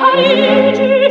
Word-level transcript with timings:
parigi 0.00 1.03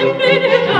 sempre 0.00 0.79